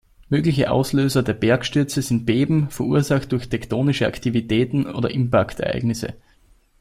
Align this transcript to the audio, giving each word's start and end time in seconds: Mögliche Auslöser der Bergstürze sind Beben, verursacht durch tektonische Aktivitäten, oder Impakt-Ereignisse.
Mögliche 0.29 0.71
Auslöser 0.71 1.21
der 1.21 1.35
Bergstürze 1.35 2.01
sind 2.01 2.25
Beben, 2.25 2.71
verursacht 2.71 3.31
durch 3.33 3.49
tektonische 3.49 4.07
Aktivitäten, 4.07 4.87
oder 4.87 5.11
Impakt-Ereignisse. 5.11 6.15